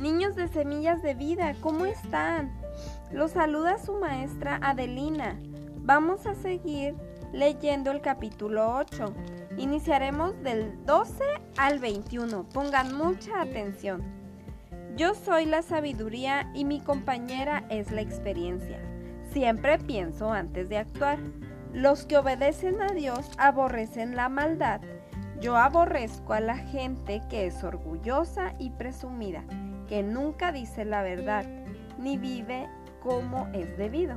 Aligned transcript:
Niños 0.00 0.34
de 0.34 0.48
Semillas 0.48 1.00
de 1.00 1.14
Vida, 1.14 1.54
¿cómo 1.60 1.86
están? 1.86 2.52
Los 3.12 3.30
saluda 3.30 3.78
su 3.78 3.94
maestra 3.94 4.58
Adelina. 4.60 5.38
Vamos 5.76 6.26
a 6.26 6.34
seguir 6.34 6.96
leyendo 7.32 7.92
el 7.92 8.00
capítulo 8.00 8.74
8. 8.74 9.14
Iniciaremos 9.56 10.42
del 10.42 10.84
12 10.86 11.22
al 11.56 11.78
21. 11.78 12.48
Pongan 12.48 12.96
mucha 12.96 13.40
atención. 13.40 14.02
Yo 14.96 15.14
soy 15.14 15.46
la 15.46 15.62
sabiduría 15.62 16.50
y 16.52 16.64
mi 16.64 16.80
compañera 16.80 17.62
es 17.68 17.92
la 17.92 18.00
experiencia. 18.00 18.80
Siempre 19.30 19.78
pienso 19.78 20.32
antes 20.32 20.68
de 20.68 20.78
actuar. 20.78 21.20
Los 21.72 22.06
que 22.06 22.18
obedecen 22.18 22.82
a 22.82 22.88
Dios 22.88 23.30
aborrecen 23.38 24.16
la 24.16 24.28
maldad. 24.28 24.80
Yo 25.44 25.58
aborrezco 25.58 26.32
a 26.32 26.40
la 26.40 26.56
gente 26.56 27.20
que 27.28 27.44
es 27.46 27.62
orgullosa 27.64 28.54
y 28.58 28.70
presumida 28.70 29.44
que 29.86 30.02
nunca 30.02 30.52
dice 30.52 30.86
la 30.86 31.02
verdad, 31.02 31.44
ni 31.98 32.16
vive 32.16 32.66
como 33.02 33.48
es 33.52 33.76
debido. 33.76 34.16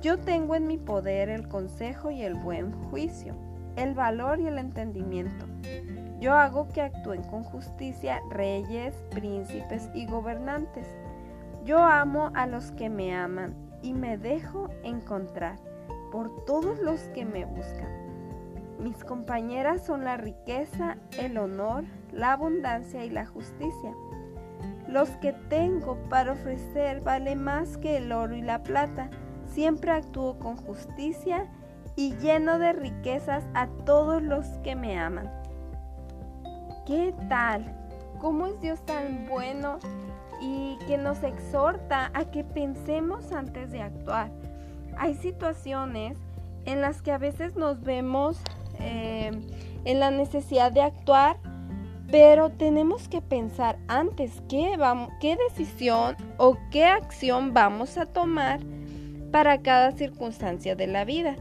Yo 0.00 0.18
tengo 0.18 0.54
en 0.54 0.66
mi 0.66 0.78
poder 0.78 1.28
el 1.28 1.46
consejo 1.46 2.10
y 2.10 2.22
el 2.22 2.36
buen 2.36 2.72
juicio, 2.88 3.34
el 3.76 3.92
valor 3.92 4.40
y 4.40 4.46
el 4.46 4.56
entendimiento. 4.56 5.44
Yo 6.20 6.32
hago 6.32 6.70
que 6.70 6.80
actúen 6.80 7.22
con 7.24 7.44
justicia 7.44 8.22
reyes, 8.30 8.94
príncipes 9.10 9.90
y 9.92 10.06
gobernantes. 10.06 10.88
Yo 11.66 11.80
amo 11.80 12.30
a 12.34 12.46
los 12.46 12.70
que 12.70 12.88
me 12.88 13.14
aman 13.14 13.54
y 13.82 13.92
me 13.92 14.16
dejo 14.16 14.70
encontrar 14.84 15.58
por 16.10 16.46
todos 16.46 16.78
los 16.78 16.98
que 17.10 17.26
me 17.26 17.44
buscan. 17.44 18.05
Mis 18.78 19.04
compañeras 19.04 19.84
son 19.84 20.04
la 20.04 20.16
riqueza, 20.16 20.96
el 21.18 21.38
honor, 21.38 21.84
la 22.12 22.32
abundancia 22.32 23.04
y 23.04 23.10
la 23.10 23.26
justicia. 23.26 23.92
Los 24.86 25.08
que 25.16 25.32
tengo 25.32 25.96
para 26.08 26.32
ofrecer 26.32 27.00
vale 27.00 27.36
más 27.36 27.78
que 27.78 27.96
el 27.96 28.12
oro 28.12 28.36
y 28.36 28.42
la 28.42 28.62
plata. 28.62 29.10
Siempre 29.46 29.90
actúo 29.90 30.38
con 30.38 30.56
justicia 30.56 31.50
y 31.96 32.14
lleno 32.16 32.58
de 32.58 32.72
riquezas 32.74 33.44
a 33.54 33.66
todos 33.84 34.22
los 34.22 34.46
que 34.62 34.76
me 34.76 34.98
aman. 34.98 35.30
¿Qué 36.86 37.14
tal? 37.28 37.74
¿Cómo 38.20 38.46
es 38.46 38.60
Dios 38.60 38.84
tan 38.84 39.26
bueno 39.26 39.78
y 40.40 40.78
que 40.86 40.98
nos 40.98 41.22
exhorta 41.22 42.10
a 42.14 42.26
que 42.30 42.44
pensemos 42.44 43.32
antes 43.32 43.72
de 43.72 43.82
actuar? 43.82 44.30
Hay 44.98 45.14
situaciones 45.14 46.18
en 46.64 46.80
las 46.80 47.02
que 47.02 47.12
a 47.12 47.18
veces 47.18 47.56
nos 47.56 47.82
vemos 47.82 48.40
eh, 48.80 49.30
en 49.84 50.00
la 50.00 50.10
necesidad 50.10 50.72
de 50.72 50.82
actuar 50.82 51.38
pero 52.10 52.50
tenemos 52.50 53.08
que 53.08 53.20
pensar 53.20 53.78
antes 53.88 54.42
qué, 54.48 54.76
vamos, 54.76 55.10
qué 55.20 55.36
decisión 55.48 56.16
o 56.36 56.56
qué 56.70 56.84
acción 56.84 57.52
vamos 57.52 57.98
a 57.98 58.06
tomar 58.06 58.60
para 59.32 59.60
cada 59.62 59.92
circunstancia 59.92 60.76
de 60.76 60.86
la 60.86 61.04
vida. 61.04 61.36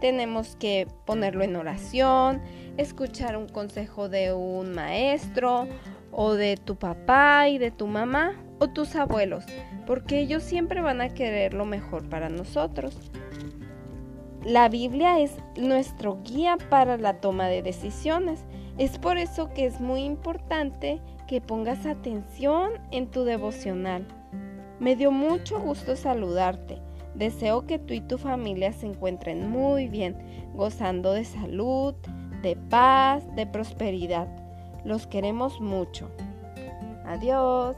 Tenemos 0.00 0.56
que 0.56 0.88
ponerlo 1.04 1.44
en 1.44 1.54
oración, 1.56 2.42
escuchar 2.76 3.36
un 3.36 3.48
consejo 3.48 4.08
de 4.08 4.32
un 4.32 4.72
maestro 4.72 5.68
o 6.10 6.34
de 6.34 6.56
tu 6.56 6.76
papá 6.76 7.48
y 7.48 7.58
de 7.58 7.70
tu 7.70 7.86
mamá 7.86 8.32
o 8.58 8.68
tus 8.68 8.96
abuelos, 8.96 9.44
porque 9.86 10.18
ellos 10.18 10.42
siempre 10.42 10.80
van 10.80 11.00
a 11.00 11.10
querer 11.10 11.54
lo 11.54 11.66
mejor 11.66 12.08
para 12.08 12.28
nosotros. 12.28 12.96
La 14.44 14.70
Biblia 14.70 15.20
es 15.20 15.36
nuestro 15.58 16.18
guía 16.22 16.56
para 16.70 16.96
la 16.96 17.20
toma 17.20 17.48
de 17.48 17.62
decisiones. 17.62 18.44
Es 18.78 18.98
por 18.98 19.18
eso 19.18 19.50
que 19.52 19.66
es 19.66 19.80
muy 19.80 20.02
importante 20.02 21.00
que 21.28 21.42
pongas 21.42 21.84
atención 21.84 22.72
en 22.90 23.10
tu 23.10 23.24
devocional. 23.24 24.06
Me 24.78 24.96
dio 24.96 25.12
mucho 25.12 25.60
gusto 25.60 25.94
saludarte. 25.94 26.80
Deseo 27.14 27.66
que 27.66 27.78
tú 27.78 27.92
y 27.92 28.00
tu 28.00 28.16
familia 28.16 28.72
se 28.72 28.86
encuentren 28.86 29.50
muy 29.50 29.88
bien, 29.88 30.16
gozando 30.54 31.12
de 31.12 31.26
salud, 31.26 31.94
de 32.40 32.56
paz, 32.56 33.22
de 33.36 33.46
prosperidad. 33.46 34.26
Los 34.86 35.06
queremos 35.06 35.60
mucho. 35.60 36.08
Adiós. 37.04 37.76